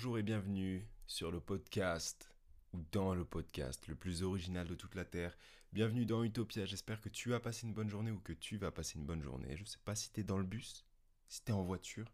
[0.00, 2.32] Bonjour et bienvenue sur le podcast
[2.72, 5.36] ou dans le podcast le plus original de toute la Terre.
[5.74, 8.70] Bienvenue dans Utopia, j'espère que tu as passé une bonne journée ou que tu vas
[8.70, 9.58] passer une bonne journée.
[9.58, 10.86] Je ne sais pas si tu es dans le bus,
[11.28, 12.10] si tu es en voiture,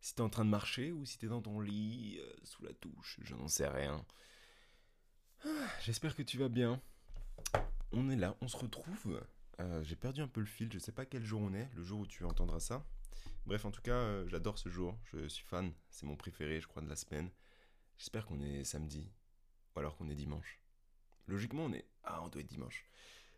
[0.00, 2.32] si tu es en train de marcher ou si tu es dans ton lit, euh,
[2.42, 4.02] sous la touche, je n'en sais rien.
[5.44, 6.80] Ah, j'espère que tu vas bien.
[7.92, 9.22] On est là, on se retrouve.
[9.60, 11.68] Euh, j'ai perdu un peu le fil, je ne sais pas quel jour on est,
[11.74, 12.82] le jour où tu entendras ça.
[13.46, 16.68] Bref, en tout cas, euh, j'adore ce jour, je suis fan, c'est mon préféré, je
[16.68, 17.30] crois, de la semaine.
[17.98, 19.10] J'espère qu'on est samedi,
[19.74, 20.60] ou alors qu'on est dimanche.
[21.26, 21.86] Logiquement, on est.
[22.04, 22.84] Ah, on doit être dimanche.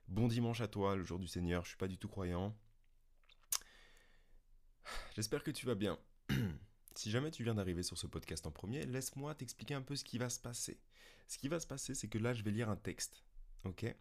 [0.09, 2.55] Bon dimanche à toi, le jour du Seigneur, je suis pas du tout croyant.
[5.15, 5.99] J'espère que tu vas bien.
[6.95, 10.05] si jamais tu viens d'arriver sur ce podcast en premier, laisse-moi t'expliquer un peu ce
[10.05, 10.79] qui va se passer.
[11.29, 13.23] Ce qui va se passer, c'est que là, je vais lire un texte,
[13.65, 13.95] ok?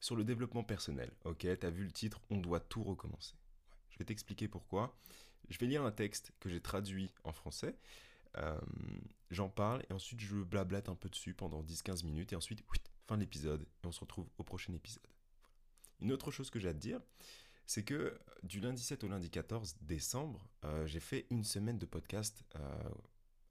[0.00, 1.46] Sur le développement personnel, ok?
[1.58, 3.34] T'as vu le titre On doit tout recommencer.
[3.94, 4.96] Je vais t'expliquer pourquoi.
[5.48, 7.78] Je vais lire un texte que j'ai traduit en français.
[8.38, 8.58] Euh,
[9.30, 12.64] j'en parle et ensuite je blablate un peu dessus pendant 10-15 minutes et ensuite,
[13.06, 15.06] fin de l'épisode et on se retrouve au prochain épisode.
[16.00, 17.00] Une autre chose que j'ai à te dire,
[17.66, 21.86] c'est que du lundi 7 au lundi 14 décembre, euh, j'ai fait une semaine de
[21.86, 22.90] podcast euh,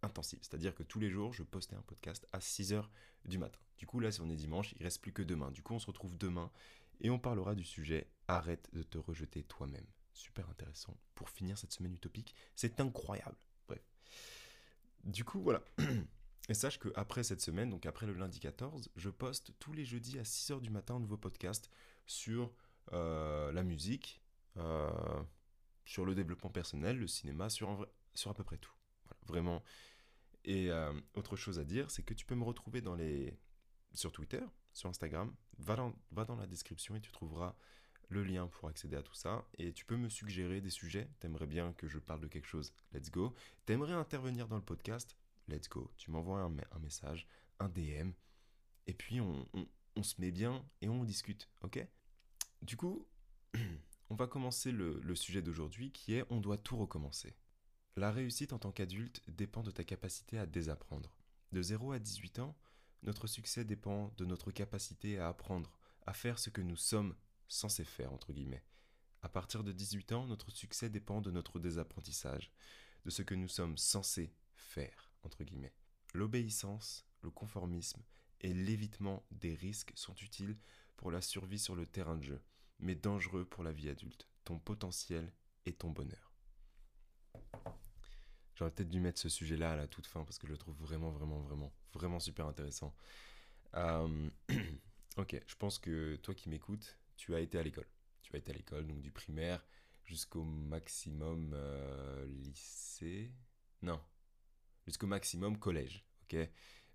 [0.02, 0.40] intensive.
[0.42, 2.84] C'est-à-dire que tous les jours, je postais un podcast à 6h
[3.26, 3.60] du matin.
[3.78, 5.52] Du coup, là, si on est dimanche, il reste plus que demain.
[5.52, 6.52] Du coup, on se retrouve demain
[7.00, 11.74] et on parlera du sujet Arrête de te rejeter toi-même super intéressant pour finir cette
[11.74, 12.36] semaine utopique.
[12.56, 13.36] C'est incroyable.
[13.68, 13.82] Bref.
[15.04, 15.64] Du coup, voilà.
[16.50, 19.86] Et sache que après cette semaine, donc après le lundi 14, je poste tous les
[19.86, 21.72] jeudis à 6h du matin un nouveau podcast
[22.06, 22.52] sur
[22.92, 24.22] euh, la musique,
[24.58, 25.24] euh,
[25.86, 28.74] sur le développement personnel, le cinéma, sur, sur à peu près tout.
[29.06, 29.64] Voilà, vraiment.
[30.44, 33.40] Et euh, autre chose à dire, c'est que tu peux me retrouver dans les...
[33.94, 35.34] sur Twitter, sur Instagram.
[35.60, 37.56] Va dans, va dans la description et tu trouveras
[38.10, 39.46] le lien pour accéder à tout ça.
[39.58, 41.10] Et tu peux me suggérer des sujets.
[41.20, 42.74] T'aimerais bien que je parle de quelque chose?
[42.94, 43.36] Let's go.
[43.66, 45.18] T'aimerais intervenir dans le podcast?
[45.48, 45.92] Let's go.
[45.98, 47.28] Tu m'envoies un, message,
[47.60, 48.12] un DM.
[48.88, 49.48] Et puis on,
[50.02, 51.50] se met bien et on discute.
[51.62, 51.86] Ok?
[52.62, 53.08] Du coup,
[54.10, 57.36] on va commencer le, le sujet d'aujourd'hui qui est on doit tout recommencer.
[57.96, 61.16] La réussite en tant qu'adulte dépend de ta capacité à désapprendre.
[61.52, 62.58] De 0 à 18 ans,
[63.04, 67.16] notre succès dépend de notre capacité à apprendre, à faire ce que nous sommes
[67.48, 68.64] censé faire, entre guillemets.
[69.22, 72.52] À partir de 18 ans, notre succès dépend de notre désapprentissage,
[73.06, 75.74] de ce que nous sommes censés faire, entre guillemets.
[76.14, 78.02] L'obéissance, le conformisme
[78.42, 80.58] et l'évitement des risques sont utiles
[80.98, 82.42] pour la survie sur le terrain de jeu,
[82.80, 85.32] mais dangereux pour la vie adulte, ton potentiel
[85.66, 86.34] et ton bonheur.
[88.56, 90.76] J'aurais peut-être dû mettre ce sujet-là à la toute fin parce que je le trouve
[90.76, 92.94] vraiment, vraiment, vraiment, vraiment super intéressant.
[93.76, 94.30] Euh,
[95.18, 97.88] ok, je pense que toi qui m'écoutes, tu as été à l'école.
[98.22, 99.64] Tu as été à l'école, donc du primaire
[100.04, 103.32] jusqu'au maximum euh, lycée.
[103.82, 104.02] Non,
[104.86, 106.06] jusqu'au maximum collège.
[106.24, 106.38] Ok?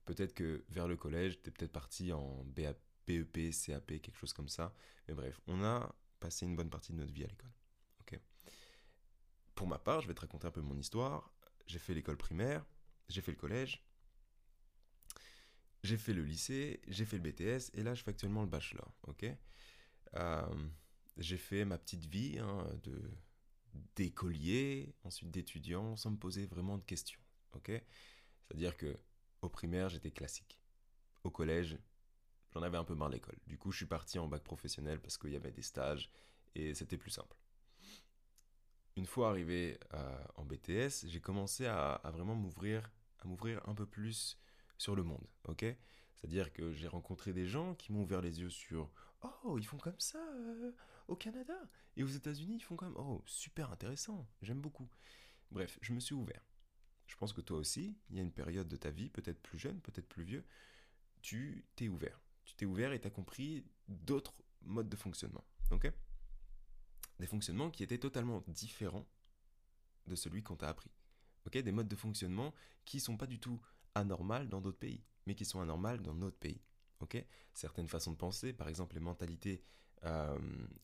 [0.05, 4.33] Peut-être que vers le collège, tu es peut-être parti en BAP, BEP, CAP, quelque chose
[4.33, 4.75] comme ça.
[5.07, 7.53] Mais bref, on a passé une bonne partie de notre vie à l'école.
[8.01, 8.19] Ok?
[9.55, 11.33] Pour ma part, je vais te raconter un peu mon histoire.
[11.67, 12.65] J'ai fait l'école primaire,
[13.09, 13.85] j'ai fait le collège,
[15.83, 18.91] j'ai fait le lycée, j'ai fait le BTS, et là, je fais actuellement le bachelor.
[19.07, 19.27] Ok?
[21.17, 23.01] J'ai fait ma petite vie hein, de
[23.95, 27.21] d'écolier, ensuite d'étudiant, sans me poser vraiment de questions.
[27.55, 27.71] Ok?
[28.47, 28.99] C'est-à-dire que
[29.43, 30.59] au primaire, j'étais classique.
[31.23, 31.79] Au collège,
[32.53, 33.39] j'en avais un peu marre l'école.
[33.47, 36.11] Du coup, je suis parti en bac professionnel parce qu'il y avait des stages
[36.55, 37.37] et c'était plus simple.
[38.97, 42.91] Une fois arrivé euh, en BTS, j'ai commencé à, à vraiment m'ouvrir
[43.21, 44.39] à m'ouvrir un peu plus
[44.77, 45.27] sur le monde.
[45.49, 45.65] Ok?
[46.15, 48.91] C'est-à-dire que j'ai rencontré des gens qui m'ont ouvert les yeux sur
[49.23, 50.73] Oh, ils font comme ça euh,
[51.09, 51.55] au Canada.
[51.97, 54.89] Et aux États-Unis, ils font comme Oh, super intéressant, j'aime beaucoup.
[55.51, 56.43] Bref, je me suis ouvert.
[57.07, 59.59] Je pense que toi aussi, il y a une période de ta vie, peut-être plus
[59.59, 60.45] jeune, peut-être plus vieux,
[61.23, 62.21] tu t'es ouvert.
[62.45, 65.45] Tu t'es ouvert et tu as compris d'autres modes de fonctionnement.
[65.71, 65.91] Ok?
[67.19, 69.07] Des fonctionnements qui étaient totalement différents
[70.07, 70.91] de celui qu'on t'a appris.
[71.51, 72.53] Des modes de fonctionnement
[72.85, 73.59] qui sont pas du tout
[73.95, 76.59] anormales dans d'autres pays mais qui sont anormales dans notre pays.
[77.01, 77.25] Ok
[77.55, 79.63] Certaines façons de penser, par exemple les mentalités
[80.05, 80.39] euh,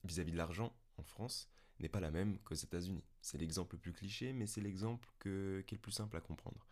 [0.05, 1.49] vis-à-vis de l'argent en France,
[1.81, 3.05] n'est pas la même qu'aux États-Unis.
[3.21, 6.67] C'est l'exemple le plus cliché, mais c'est l'exemple qui est le plus simple à comprendre.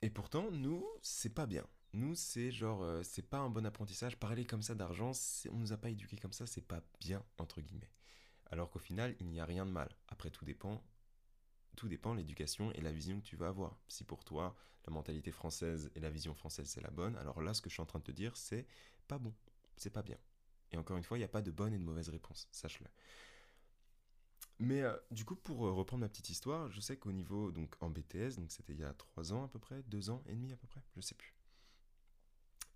[0.00, 1.66] Et pourtant, nous, c'est pas bien.
[1.92, 4.16] Nous, c'est genre, euh, c'est pas un bon apprentissage.
[4.16, 5.12] Parler comme ça d'argent,
[5.50, 7.90] on nous a pas éduqués comme ça, c'est pas bien, entre guillemets.
[8.50, 9.88] Alors qu'au final, il n'y a rien de mal.
[10.08, 10.82] Après, tout dépend
[11.76, 13.78] tout dépend de l'éducation et la vision que tu vas avoir.
[13.88, 14.54] Si pour toi,
[14.86, 17.74] la mentalité française et la vision française, c'est la bonne, alors là, ce que je
[17.74, 18.66] suis en train de te dire, c'est
[19.08, 19.34] pas bon,
[19.76, 20.18] c'est pas bien.
[20.72, 22.86] Et encore une fois, il n'y a pas de bonne et de mauvaise réponse, sache-le.
[24.58, 27.74] Mais euh, du coup, pour euh, reprendre ma petite histoire, je sais qu'au niveau, donc
[27.80, 30.34] en BTS, donc c'était il y a trois ans à peu près, deux ans et
[30.34, 31.34] demi à peu près, je sais plus.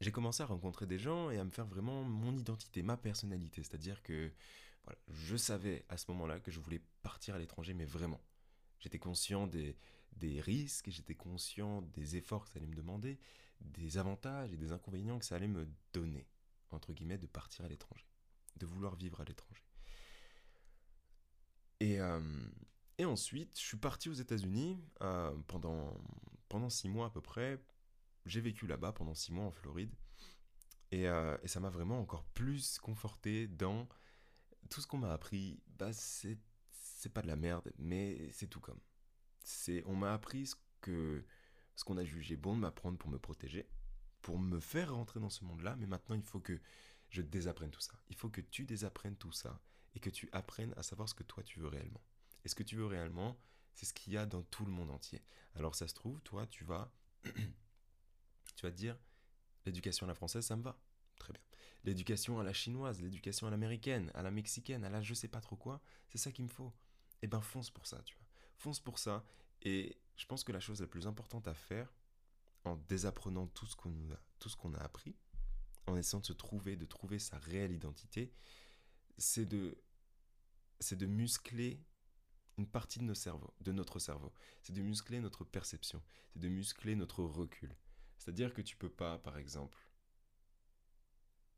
[0.01, 3.63] J'ai commencé à rencontrer des gens et à me faire vraiment mon identité, ma personnalité.
[3.63, 4.31] C'est-à-dire que
[4.85, 8.21] voilà, je savais à ce moment-là que je voulais partir à l'étranger, mais vraiment.
[8.81, 9.76] J'étais conscient des,
[10.12, 13.19] des risques, j'étais conscient des efforts que ça allait me demander,
[13.61, 16.26] des avantages et des inconvénients que ça allait me donner,
[16.70, 18.06] entre guillemets, de partir à l'étranger,
[18.56, 19.62] de vouloir vivre à l'étranger.
[21.81, 22.20] Et, euh,
[22.99, 25.94] et ensuite, je suis parti aux États-Unis euh, pendant,
[26.49, 27.62] pendant six mois à peu près.
[28.25, 29.94] J'ai vécu là-bas pendant six mois en Floride.
[30.93, 33.88] Et, euh, et ça m'a vraiment encore plus conforté dans
[34.70, 35.61] tout ce qu'on m'a appris.
[35.78, 36.38] Bah, c'est,
[36.97, 38.81] c'est pas de la merde, mais c'est tout comme.
[39.45, 41.25] C'est, on m'a appris ce que
[41.77, 43.69] ce qu'on a jugé bon de m'apprendre pour me protéger,
[44.23, 45.77] pour me faire rentrer dans ce monde-là.
[45.77, 46.59] Mais maintenant, il faut que
[47.11, 47.93] je désapprenne tout ça.
[48.09, 49.61] Il faut que tu désapprennes tout ça
[49.95, 52.03] et que tu apprennes à savoir ce que toi tu veux réellement.
[52.45, 53.39] Et ce que tu veux réellement,
[53.75, 55.23] c'est ce qu'il y a dans tout le monde entier.
[55.55, 56.91] Alors ça se trouve, toi, tu vas,
[57.25, 58.99] tu vas te dire,
[59.67, 60.81] l'éducation à la française, ça me va.
[61.19, 61.43] Très bien.
[61.85, 65.41] L'éducation à la chinoise, l'éducation à l'américaine, à la mexicaine, à la je sais pas
[65.43, 66.73] trop quoi, c'est ça qu'il me faut.
[67.26, 68.26] Eh ben fonce pour ça, tu vois.
[68.56, 69.25] Fonce pour ça.
[69.62, 71.93] Et je pense que la chose la plus importante à faire,
[72.62, 75.17] en désapprenant tout ce qu'on a, tout ce qu'on a appris,
[75.88, 78.32] en essayant de se trouver, de trouver sa réelle identité,
[79.19, 79.76] c'est de
[80.78, 81.82] c'est de muscler
[82.58, 84.32] une partie de, nos cerveaux, de notre cerveau.
[84.62, 86.00] C'est de muscler notre perception.
[86.32, 87.75] C'est de muscler notre recul.
[88.19, 89.76] C'est-à-dire que tu peux pas, par exemple,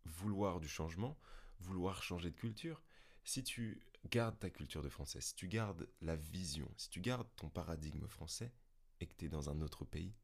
[0.06, 1.18] vouloir du changement,
[1.60, 2.82] vouloir changer de culture.
[3.22, 7.28] Si tu gardes ta culture de français, si tu gardes la vision, si tu gardes
[7.36, 8.52] ton paradigme français
[9.00, 10.14] et que tu es dans un autre pays,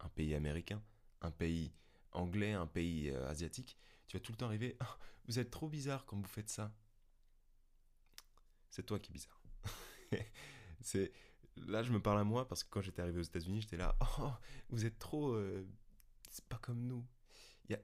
[0.00, 0.82] un pays américain,
[1.20, 1.72] un pays
[2.12, 5.68] anglais, un pays euh, asiatique, tu vas tout le temps arriver, ah, vous êtes trop
[5.68, 6.72] bizarre quand vous faites ça
[8.72, 9.40] c'est toi qui es bizarre.
[10.80, 11.12] c'est
[11.56, 13.94] là je me parle à moi parce que quand j'étais arrivé aux États-Unis, j'étais là,
[14.18, 14.32] oh,
[14.70, 15.64] vous êtes trop, euh,
[16.30, 17.06] c'est pas comme nous.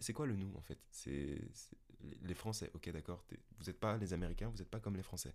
[0.01, 0.79] C'est quoi le nous en fait?
[0.91, 1.41] C'est
[2.23, 2.71] les Français.
[2.75, 3.25] Ok, d'accord.
[3.59, 5.35] Vous n'êtes pas les Américains, vous n'êtes pas comme les Français.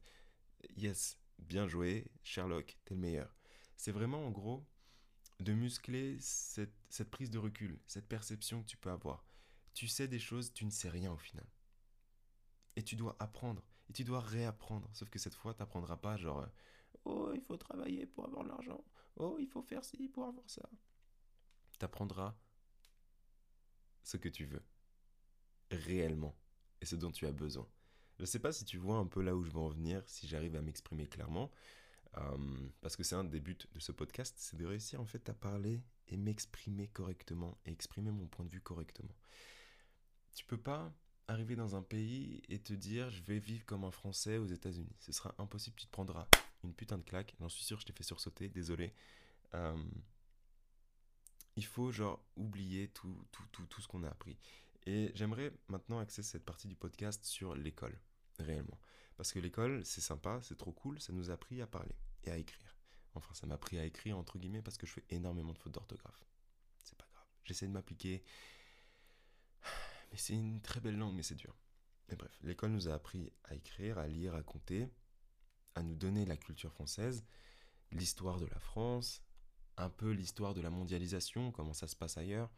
[0.77, 3.35] Yes, bien joué, Sherlock, t'es le meilleur.
[3.75, 4.65] C'est vraiment en gros
[5.39, 9.25] de muscler cette, prise de recul, cette perception que tu peux avoir.
[9.73, 11.45] Tu sais des choses, tu ne sais rien au final.
[12.75, 14.89] Et tu dois apprendre et tu dois réapprendre.
[14.93, 16.47] Sauf que cette fois, tu n'apprendras pas genre euh,
[17.05, 18.83] Oh, il faut travailler pour avoir de l'argent.
[19.17, 20.69] Oh, il faut faire ci pour avoir ça.
[21.77, 22.35] Tu apprendras
[24.03, 24.63] ce que tu veux.
[25.71, 26.35] Réellement.
[26.83, 27.65] Et ce dont tu as besoin.
[28.17, 30.03] Je ne sais pas si tu vois un peu là où je veux en venir,
[30.05, 31.49] si j'arrive à m'exprimer clairement.
[32.17, 35.29] Euh, parce que c'est un des buts de ce podcast, c'est de réussir en fait
[35.29, 39.15] à parler et m'exprimer correctement et exprimer mon point de vue correctement.
[40.35, 40.93] Tu peux pas
[41.29, 44.93] arriver dans un pays et te dire je vais vivre comme un Français aux États-Unis.
[44.99, 46.27] Ce sera impossible, tu te prendras
[46.65, 47.33] une putain de claque.
[47.39, 48.93] J'en suis sûr, je t'ai fait sursauter, désolé.
[49.53, 49.81] Euh,
[51.55, 54.37] il faut genre oublier tout, tout, tout, tout ce qu'on a appris.
[54.85, 57.97] Et j'aimerais maintenant axer cette partie du podcast sur l'école,
[58.39, 58.79] réellement.
[59.15, 62.31] Parce que l'école, c'est sympa, c'est trop cool, ça nous a appris à parler et
[62.31, 62.75] à écrire.
[63.15, 65.73] Enfin, ça m'a appris à écrire, entre guillemets, parce que je fais énormément de fautes
[65.73, 66.25] d'orthographe.
[66.83, 67.25] C'est pas grave.
[67.43, 68.23] J'essaie de m'appliquer
[70.11, 71.55] et c'est une très belle langue, mais c'est dur.
[72.09, 74.89] Mais bref, l'école nous a appris à écrire, à lire, à compter,
[75.75, 77.23] à nous donner la culture française,
[77.91, 79.23] l'histoire de la France,
[79.77, 82.51] un peu l'histoire de la mondialisation, comment ça se passe ailleurs,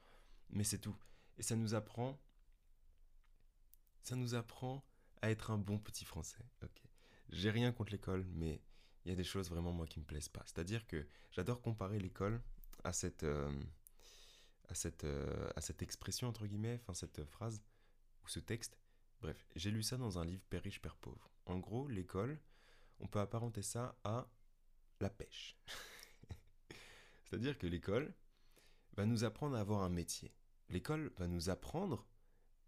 [0.49, 0.95] mais c'est tout.
[1.37, 2.19] Et ça nous apprend,
[4.01, 4.83] ça nous apprend
[5.21, 6.45] à être un bon petit français.
[6.63, 6.81] Ok.
[7.29, 8.61] J'ai rien contre l'école, mais
[9.03, 10.43] il y a des choses vraiment moi qui me plaisent pas.
[10.45, 12.41] C'est-à-dire que j'adore comparer l'école
[12.83, 13.51] à cette euh,
[14.69, 17.61] à cette, euh, à cette expression, entre guillemets, enfin cette phrase,
[18.23, 18.77] ou ce texte.
[19.21, 21.29] Bref, j'ai lu ça dans un livre Père riche, Père pauvre.
[21.45, 22.39] En gros, l'école,
[22.99, 24.27] on peut apparenter ça à
[24.99, 25.57] la pêche.
[27.25, 28.13] C'est-à-dire que l'école
[28.93, 30.33] va nous apprendre à avoir un métier.
[30.69, 32.05] L'école va nous apprendre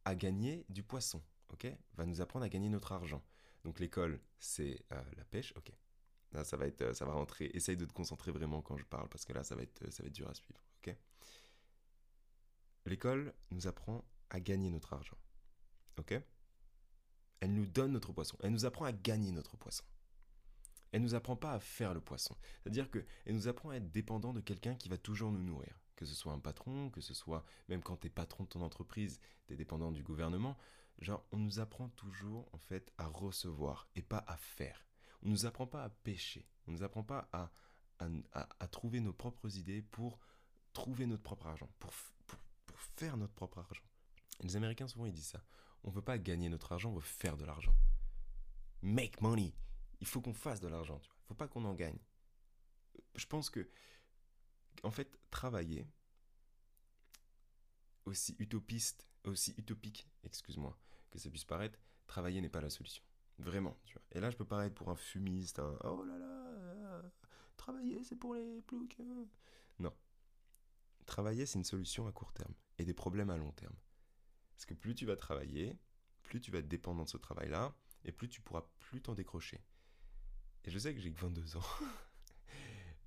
[0.06, 1.68] à gagner du poisson, ok?
[1.96, 3.24] Va nous apprendre à gagner notre argent.
[3.64, 5.72] Donc l'école, c'est euh, la pêche, ok.
[6.32, 7.50] Là, ça va être, ça va rentrer.
[7.54, 10.04] Essaye de te concentrer vraiment quand je parle, parce que là, ça va être, ça
[10.04, 10.96] va être dur à suivre, ok?
[12.86, 15.18] L'école nous apprend à gagner notre argent.
[15.98, 16.20] Ok?
[17.40, 18.38] Elle nous donne notre poisson.
[18.42, 19.84] Elle nous apprend à gagner notre poisson.
[20.92, 22.36] Elle nous apprend pas à faire le poisson.
[22.62, 25.80] C'est-à-dire qu'elle nous apprend à être dépendant de quelqu'un qui va toujours nous nourrir.
[25.98, 28.62] Que ce soit un patron, que ce soit même quand tu es patron de ton
[28.62, 30.56] entreprise, tu es dépendant du gouvernement.
[31.00, 34.88] Genre, on nous apprend toujours en fait à recevoir et pas à faire.
[35.24, 36.48] On nous apprend pas à pêcher.
[36.68, 37.50] On nous apprend pas à,
[38.68, 40.20] trouver nos propres idées pour
[40.74, 41.92] trouver notre propre argent, pour,
[42.96, 43.84] faire notre propre argent.
[44.42, 45.44] les Américains, souvent, ils disent ça.
[45.84, 47.74] On veut pas gagner notre argent, on veut faire de l'argent.
[48.82, 49.54] Make money.
[50.00, 51.18] Il faut qu'on fasse de l'argent, tu vois.
[51.28, 51.98] Faut pas qu'on en gagne.
[53.16, 53.70] Je pense que,
[54.84, 55.88] en fait, travailler,
[58.06, 60.78] aussi utopiste, aussi utopique, excuse-moi,
[61.12, 63.04] que ça puisse paraître, travailler n'est pas la solution.
[63.40, 63.78] Vraiment.
[64.12, 67.02] Et là, je peux paraître pour un fumiste, un oh là là,
[67.56, 69.00] travailler c'est pour les ploucs.
[69.00, 69.28] Hein.
[69.80, 69.94] Non.
[71.06, 73.76] Travailler, c'est une solution à court terme et des problèmes à long terme.
[74.56, 75.78] Parce que plus tu vas travailler,
[76.24, 79.62] plus tu vas être dépendant de ce travail-là, et plus tu pourras plus t'en décrocher.
[80.64, 81.62] Et je sais que j'ai que 22 ans.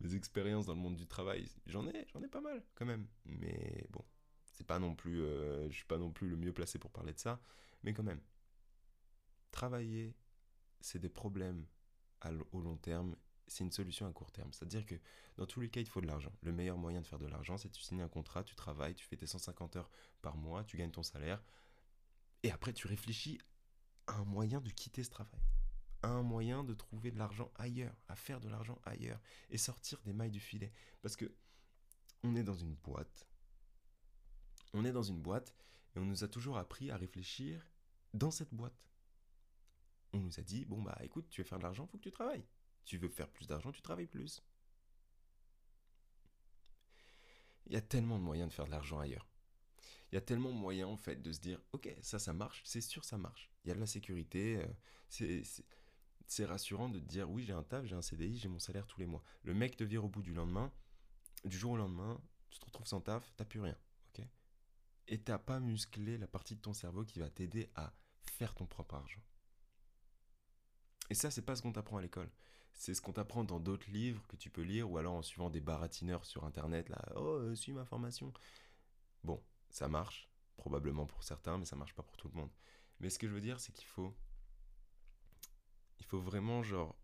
[0.01, 3.07] Mes expériences dans le monde du travail, j'en ai, j'en ai pas mal quand même.
[3.27, 4.05] Mais bon,
[4.53, 7.13] c'est pas non plus, euh, je suis pas non plus le mieux placé pour parler
[7.13, 7.41] de ça,
[7.83, 8.21] mais quand même.
[9.51, 10.15] Travailler,
[10.81, 11.67] c'est des problèmes
[12.53, 13.17] au long terme,
[13.47, 14.53] c'est une solution à court terme.
[14.53, 14.95] C'est-à-dire que
[15.37, 16.33] dans tous les cas, il faut de l'argent.
[16.43, 19.05] Le meilleur moyen de faire de l'argent, c'est tu signes un contrat, tu travailles, tu
[19.07, 19.91] fais tes 150 heures
[20.23, 21.43] par mois, tu gagnes ton salaire,
[22.43, 23.39] et après tu réfléchis
[24.07, 25.41] à un moyen de quitter ce travail
[26.03, 30.13] un moyen de trouver de l'argent ailleurs, à faire de l'argent ailleurs et sortir des
[30.13, 30.73] mailles du filet.
[31.03, 31.33] Parce que
[32.23, 33.27] on est dans une boîte.
[34.73, 35.55] On est dans une boîte
[35.95, 37.67] et on nous a toujours appris à réfléchir
[38.15, 38.79] dans cette boîte.
[40.13, 42.13] On nous a dit bon bah écoute, tu veux faire de l'argent, faut que tu
[42.13, 42.47] travailles.
[42.85, 44.43] Tu veux faire plus d'argent, tu travailles plus.
[47.67, 49.29] Il y a tellement de moyens de faire de l'argent ailleurs.
[50.11, 52.63] Il y a tellement de moyens en fait de se dire ok ça ça marche,
[52.65, 53.51] c'est sûr ça marche.
[53.65, 54.67] Il y a de la sécurité, euh,
[55.09, 55.43] c'est
[56.31, 58.87] c'est rassurant de te dire oui, j'ai un taf, j'ai un CDI, j'ai mon salaire
[58.87, 59.21] tous les mois.
[59.43, 60.71] Le mec te vire au bout du lendemain,
[61.45, 62.21] du jour au lendemain,
[62.51, 63.77] tu te retrouves sans taf, t'as plus rien,
[64.09, 64.25] ok?
[65.09, 68.65] Et t'as pas musclé la partie de ton cerveau qui va t'aider à faire ton
[68.65, 69.21] propre argent.
[71.11, 72.31] Et ça, c'est pas ce qu'on t'apprend à l'école.
[72.75, 75.51] C'est ce qu'on t'apprend dans d'autres livres que tu peux lire ou alors en suivant
[75.51, 77.05] des baratineurs sur internet là.
[77.17, 78.33] Oh, euh, suis ma formation.
[79.25, 82.51] Bon, ça marche, probablement pour certains, mais ça marche pas pour tout le monde.
[83.01, 84.15] Mais ce que je veux dire, c'est qu'il faut
[86.01, 86.97] il faut vraiment, genre,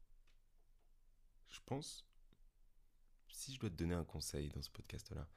[1.48, 2.06] je pense,
[3.28, 5.28] si je dois te donner un conseil dans ce podcast-là,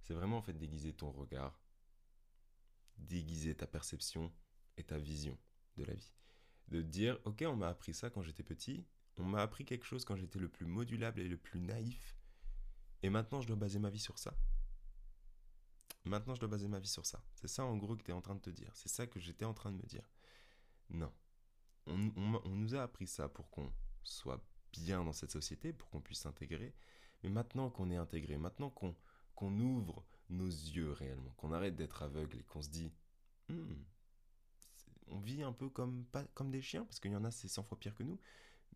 [0.00, 1.60] c'est vraiment en fait déguiser ton regard,
[2.96, 4.32] déguiser ta perception
[4.76, 5.36] et ta vision
[5.76, 6.12] de la vie.
[6.68, 10.04] De dire, ok, on m'a appris ça quand j'étais petit, on m'a appris quelque chose
[10.04, 12.16] quand j'étais le plus modulable et le plus naïf,
[13.02, 14.34] et maintenant je dois baser ma vie sur ça.
[16.04, 17.22] Maintenant je dois baser ma vie sur ça.
[17.34, 18.70] C'est ça en gros que tu es en train de te dire.
[18.74, 20.08] C'est ça que j'étais en train de me dire.
[20.90, 21.12] Non
[21.88, 24.42] on, nous a appris ça pour qu'on soit
[24.72, 26.74] bien dans cette société, pour qu'on puisse s'intégrer.
[27.22, 32.38] Mais maintenant qu'on est intégré, maintenant qu'on ouvre nos yeux réellement, qu'on arrête d'être aveugle
[32.38, 32.92] et qu'on se dit,
[33.48, 33.74] hmm,
[35.08, 37.48] on vit un peu comme, pas, comme des chiens, parce qu'il y en a, c'est
[37.48, 38.20] 100 fois pire que nous,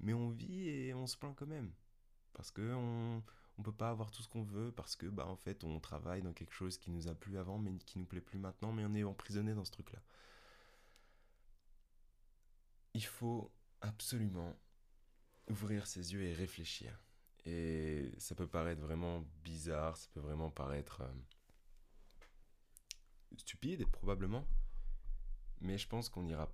[0.01, 1.73] mais on vit et on se plaint quand même.
[2.33, 3.23] Parce que on,
[3.63, 6.33] peut pas avoir tout ce qu'on veut, parce que, bah, en fait, on travaille dans
[6.33, 8.95] quelque chose qui nous a plu avant, mais qui nous plaît plus maintenant, mais on
[8.95, 10.01] est emprisonné dans ce truc-là
[12.95, 14.59] il faut absolument
[15.49, 17.03] ouvrir ses yeux et réfléchir.
[17.45, 21.13] Et ça peut paraître vraiment bizarre, ça peut vraiment paraître euh,
[23.37, 24.47] stupide probablement,
[25.61, 26.53] mais je pense qu'on ira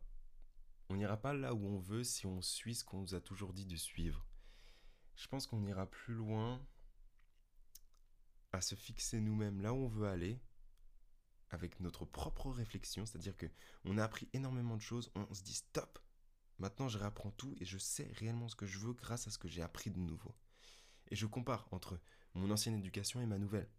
[0.91, 3.53] on n'ira pas là où on veut si on suit ce qu'on nous a toujours
[3.53, 4.27] dit de suivre.
[5.17, 6.65] Je pense qu'on ira plus loin
[8.53, 10.41] à se fixer nous-mêmes là où on veut aller
[11.51, 13.47] avec notre propre réflexion, c'est-à-dire que
[13.85, 15.99] on a appris énormément de choses, on se dit stop,
[16.59, 19.39] Maintenant, je réapprends tout et je sais réellement ce que je veux grâce à ce
[19.39, 20.35] que j'ai appris de nouveau.
[21.09, 22.01] Et je compare entre
[22.35, 23.71] mon ancienne éducation et ma nouvelle.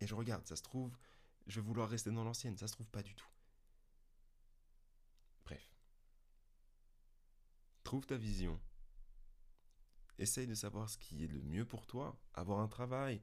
[0.00, 0.96] Et je regarde, ça se trouve,
[1.46, 3.28] je vais vouloir rester dans l'ancienne, ça se trouve pas du tout.
[5.44, 5.72] Bref.
[7.84, 8.60] Trouve ta vision.
[10.18, 12.20] Essaye de savoir ce qui est le mieux pour toi.
[12.34, 13.22] Avoir un travail,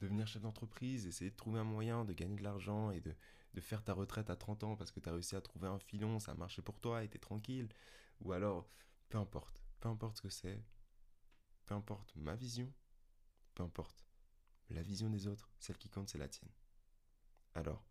[0.00, 3.14] devenir chef d'entreprise, essayer de trouver un moyen de gagner de l'argent et de,
[3.54, 5.78] de, faire ta retraite à 30 ans parce que tu as réussi à trouver un
[5.78, 7.68] filon, ça a marché pour toi et tu tranquille.
[8.22, 8.68] Ou alors,
[9.08, 10.62] peu importe, peu importe ce que c'est,
[11.66, 12.72] peu importe ma vision,
[13.54, 14.06] peu importe
[14.70, 16.52] la vision des autres, celle qui compte, c'est la tienne.
[17.54, 17.84] Alors,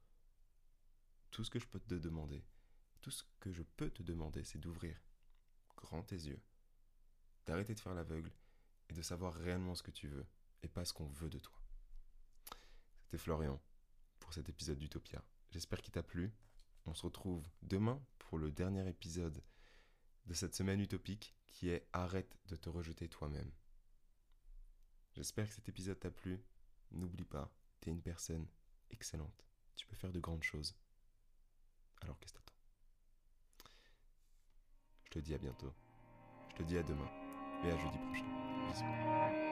[1.30, 2.44] tout ce que je peux te demander,
[3.02, 4.98] tout ce que je peux te demander, c'est d'ouvrir
[5.76, 6.42] grand tes yeux,
[7.46, 8.32] d'arrêter de faire l'aveugle
[8.90, 10.26] et de savoir réellement ce que tu veux
[10.64, 11.62] et pas ce qu'on veut de toi.
[13.04, 13.62] C'était Florian
[14.20, 15.24] pour cet épisode d'Utopia.
[15.52, 16.34] J'espère qu'il t'a plu.
[16.86, 19.44] On se retrouve demain pour le dernier épisode
[20.32, 23.52] de cette semaine utopique qui est Arrête de te rejeter toi-même.
[25.14, 26.42] J'espère que cet épisode t'a plu.
[26.92, 28.48] N'oublie pas, tu es une personne
[28.92, 29.46] excellente.
[29.76, 30.74] Tu peux faire de grandes choses.
[32.00, 32.56] Alors qu'est-ce que t'attends?
[35.04, 35.74] Je te dis à bientôt.
[36.52, 37.12] Je te dis à demain.
[37.66, 38.70] Et à jeudi prochain.
[38.70, 39.51] Bisous.